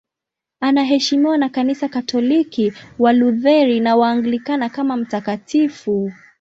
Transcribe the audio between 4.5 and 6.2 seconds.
kama mtakatifu.